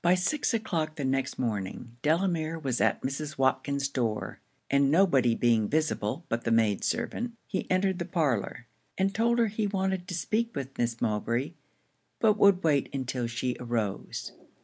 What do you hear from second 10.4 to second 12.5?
with Miss Mowbray; but